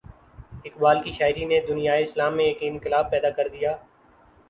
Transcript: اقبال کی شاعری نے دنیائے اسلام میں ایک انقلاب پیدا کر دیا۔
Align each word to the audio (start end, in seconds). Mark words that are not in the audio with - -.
اقبال 0.65 1.01
کی 1.03 1.11
شاعری 1.11 1.45
نے 1.45 1.59
دنیائے 1.67 2.03
اسلام 2.03 2.35
میں 2.37 2.45
ایک 2.45 2.57
انقلاب 2.61 3.11
پیدا 3.11 3.29
کر 3.29 3.47
دیا۔ 3.47 3.75